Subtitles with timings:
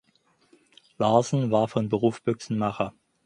[0.97, 2.95] Larsen war von Beruf Büchsenmacher.